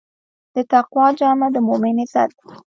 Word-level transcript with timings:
د 0.53 0.55
تقوی 0.71 1.07
جامه 1.19 1.47
د 1.53 1.57
مؤمن 1.67 1.95
عزت 2.03 2.29
دی. 2.37 2.47